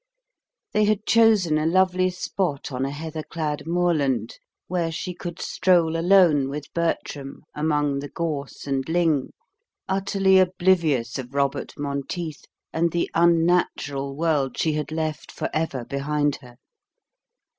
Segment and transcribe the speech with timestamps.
[0.71, 5.95] They had chosen a lovely spot on a heather clad moorland, where she could stroll
[5.95, 9.31] alone with Bertram among the gorse and ling,
[9.87, 16.37] utterly oblivious of Robert Monteith and the unnatural world she had left for ever behind
[16.37, 16.55] her.